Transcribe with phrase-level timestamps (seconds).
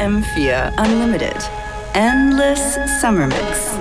[0.00, 1.36] FM4 Unlimited.
[1.94, 3.76] Endless Summer Mix.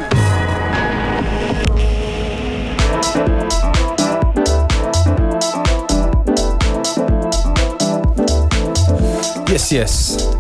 [9.50, 10.36] Yes, yes.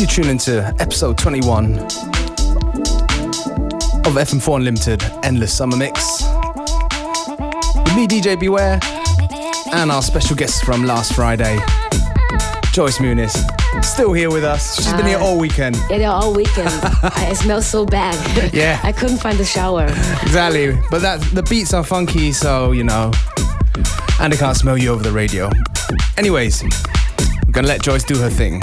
[0.00, 1.82] You tune into episode 21 of
[4.14, 6.22] FM4 Unlimited Endless Summer Mix.
[6.22, 8.80] With me, DJ Beware,
[9.74, 11.58] and our special guest from last Friday,
[12.72, 13.63] Joyce Muniz.
[13.82, 14.76] Still here with us.
[14.76, 15.76] She's been here all weekend.
[15.90, 16.68] Yeah, they're all weekend.
[17.02, 18.14] I, it smells so bad.
[18.54, 18.80] Yeah.
[18.82, 19.84] I couldn't find the shower.
[20.22, 20.78] Exactly.
[20.90, 23.12] But that the beats are funky, so you know.
[24.20, 25.50] And they can't smell you over the radio.
[26.16, 28.62] Anyways, I'm gonna let Joyce do her thing.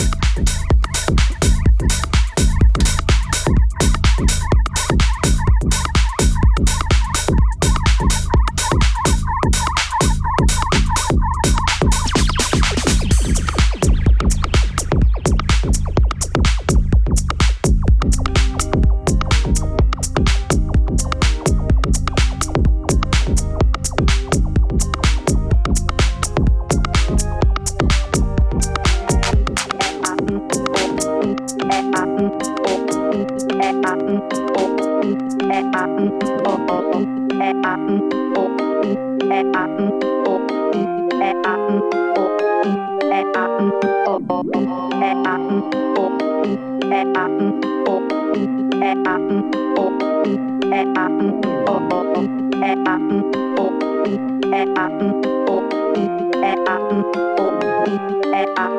[57.91, 58.69] E, A,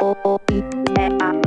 [0.00, 0.62] O, E,
[1.20, 1.43] A,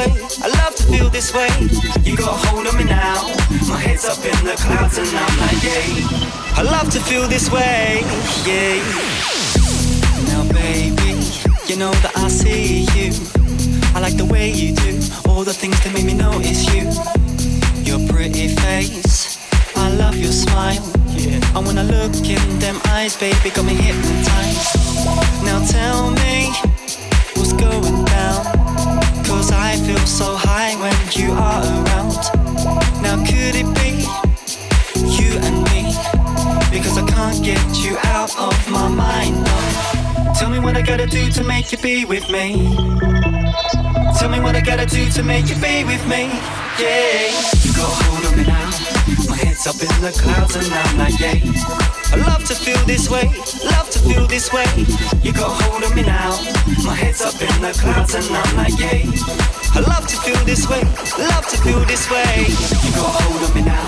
[0.00, 1.50] way, I love to feel this way.
[2.02, 3.28] You got a hold of me now.
[3.68, 6.04] My head's up in the clouds and I'm like, yay.
[6.60, 8.02] I love to feel this way,
[8.48, 8.80] yay.
[10.30, 11.12] Now, baby,
[11.68, 13.10] you know that I see you.
[13.94, 14.92] I like the way you do
[15.28, 16.84] all the things that make me notice you.
[17.88, 19.38] Your pretty face,
[19.76, 20.84] I love your smile.
[21.08, 21.56] Yeah.
[21.56, 24.76] And when I look in them eyes, baby, got me hypnotized.
[25.44, 26.52] Now tell me
[27.34, 27.99] what's going down.
[29.30, 32.18] Cause I feel so high when you are around.
[33.00, 34.02] Now could it be
[35.06, 35.94] you and me?
[36.68, 39.36] Because I can't get you out of my mind.
[39.44, 40.32] No.
[40.36, 42.74] Tell me what I gotta do to make you be with me.
[44.18, 46.26] Tell me what I gotta do to make you be with me.
[46.78, 47.30] Yeah.
[47.62, 48.70] You got hold of me now.
[49.30, 51.99] My head's up in the clouds and I'm like, yeah.
[52.12, 53.24] I love to feel this way,
[53.64, 54.66] love to feel this way.
[55.22, 56.30] You got hold of me now.
[56.84, 59.06] My head's up in the clouds and I'm like, yeah.
[59.72, 60.82] I love to feel this way,
[61.18, 62.46] love to feel this way.
[62.82, 63.86] You got hold of me now.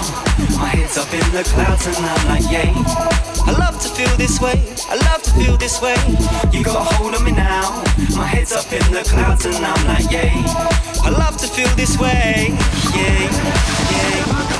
[0.57, 2.71] My head's up in the clouds and I'm like, yeah.
[3.45, 5.97] I love to feel this way, I love to feel this way.
[6.52, 7.83] You got hold of me now.
[8.14, 10.31] My head's up in the clouds and I'm like, yeah.
[11.02, 12.55] I love to feel this way,
[12.95, 13.26] yeah,
[13.91, 14.51] yeah,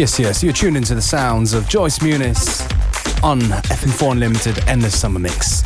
[0.00, 2.62] Yes, yes, you're tuned into the sounds of Joyce Muniz
[3.22, 5.62] on FM4 Unlimited Endless Summer Mix.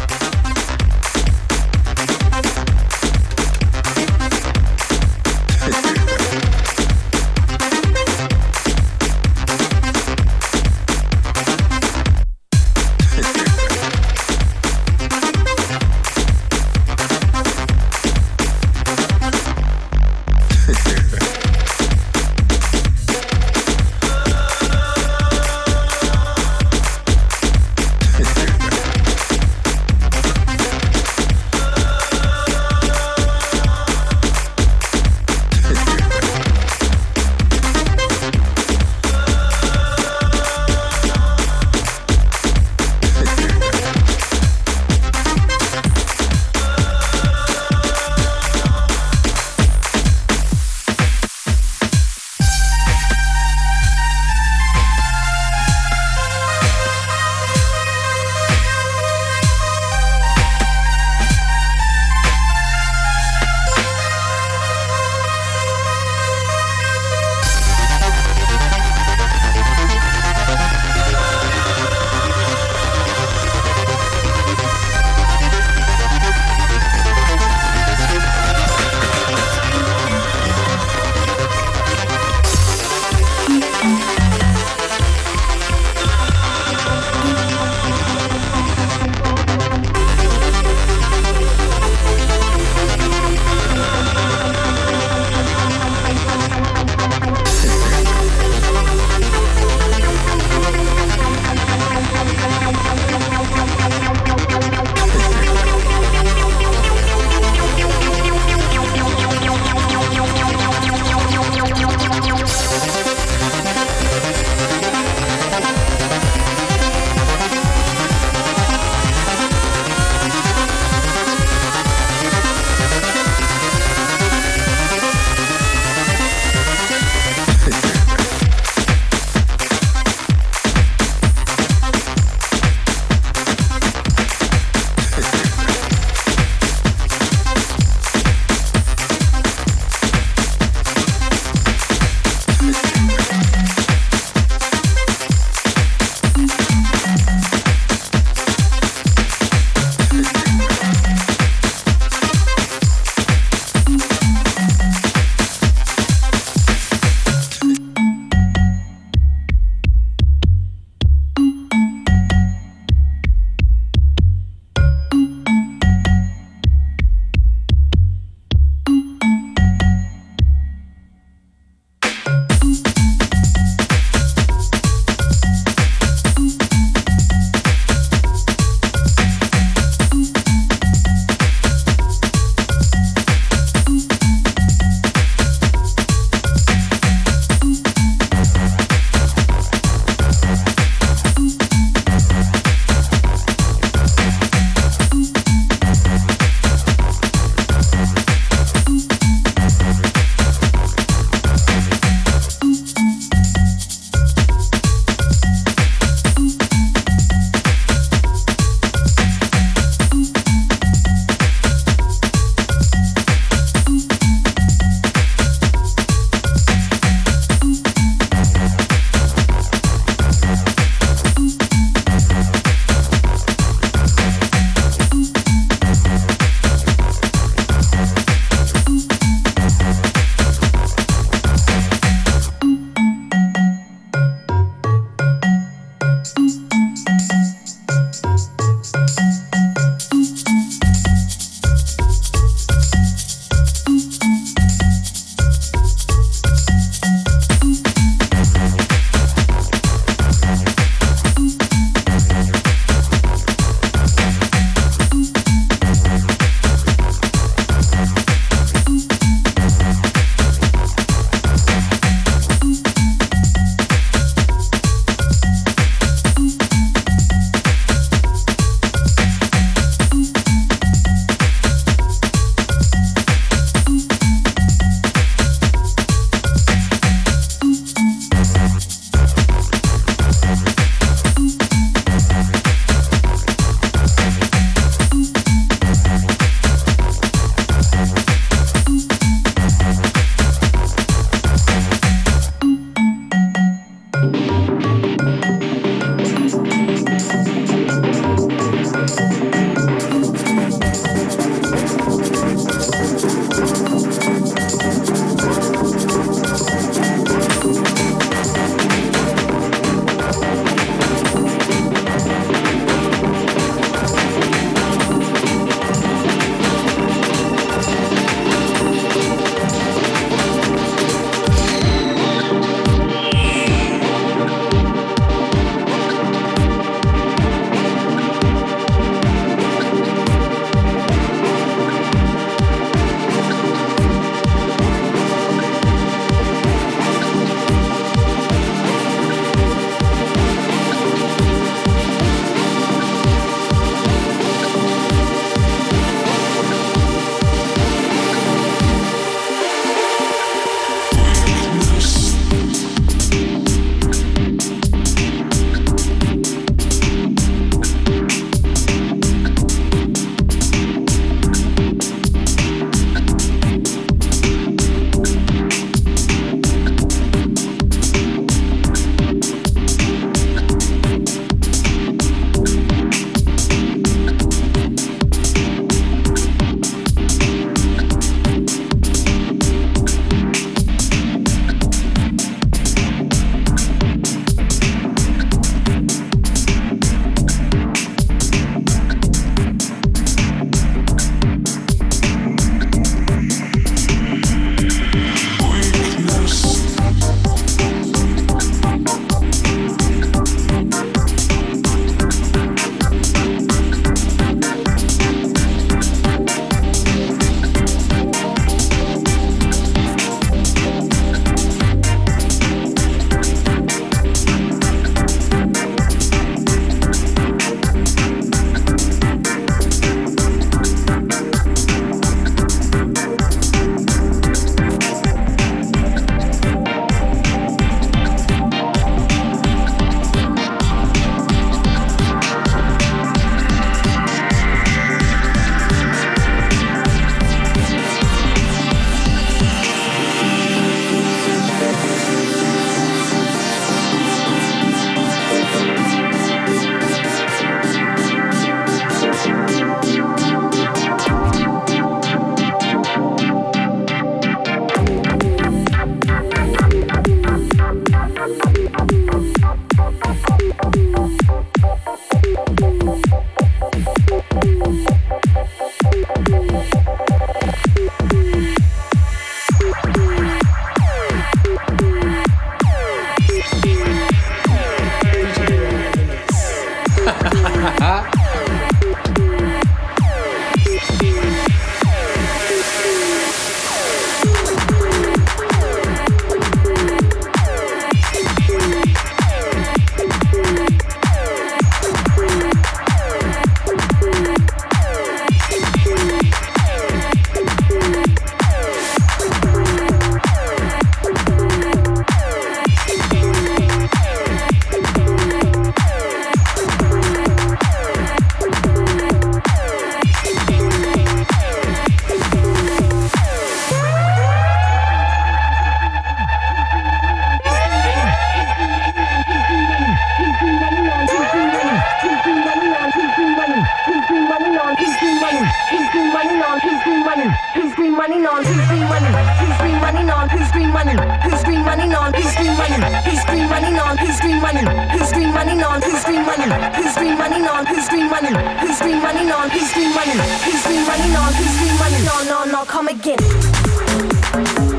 [539.84, 540.30] Who's green money?
[540.30, 541.52] Who's green money non?
[541.52, 542.24] Who's green money?
[542.24, 544.93] No, no, no, come again.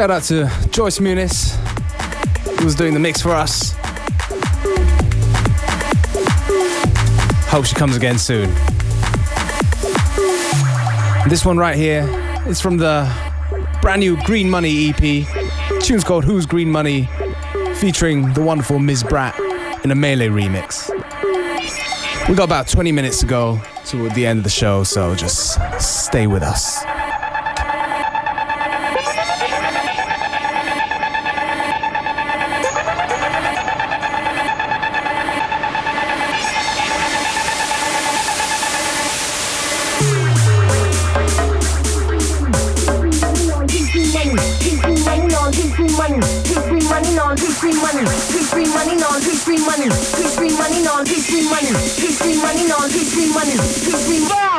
[0.00, 1.54] Shout out to Joyce Muniz,
[2.58, 3.74] who was doing the mix for us.
[7.50, 8.48] Hope she comes again soon.
[11.28, 12.08] This one right here
[12.46, 13.14] is from the
[13.82, 15.26] brand new Green Money EP.
[15.82, 17.06] tune's called Who's Green Money,
[17.74, 19.04] featuring the wonderful Ms.
[19.04, 19.38] Brat
[19.84, 20.88] in a Melee remix.
[22.26, 25.58] We got about 20 minutes to go to the end of the show, so just
[25.78, 26.82] stay with us.
[49.50, 53.32] free money, free free money, non Peace, free money, peace free money, non Peace, free
[53.32, 54.49] money, free free money.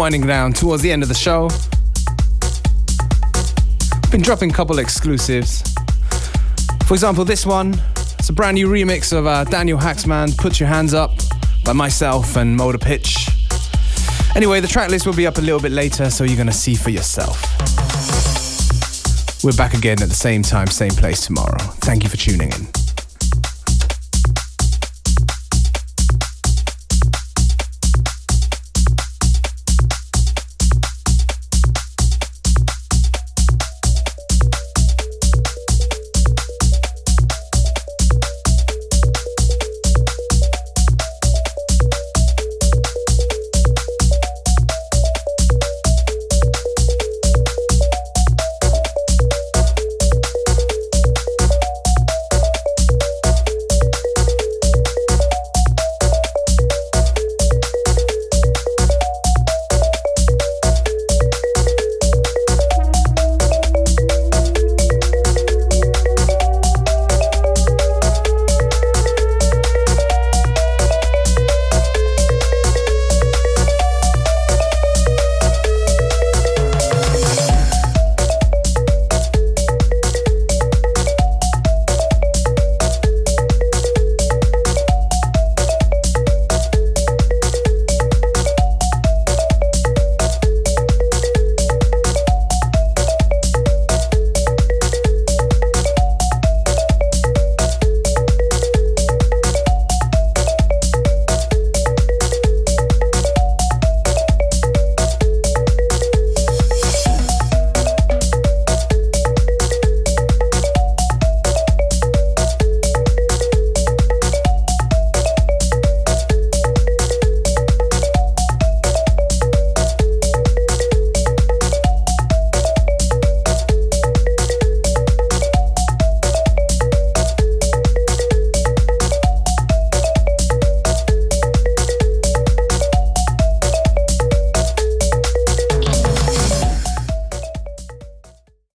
[0.00, 1.50] Winding down towards the end of the show.
[4.10, 5.60] Been dropping a couple exclusives.
[6.86, 7.78] For example, this one.
[8.18, 11.10] It's a brand new remix of uh, Daniel Haaksman, Put Your Hands Up,
[11.66, 13.28] by myself and Motor Pitch.
[14.34, 16.76] Anyway, the track list will be up a little bit later, so you're gonna see
[16.76, 17.44] for yourself.
[19.44, 21.58] We're back again at the same time, same place tomorrow.
[21.58, 22.79] Thank you for tuning in.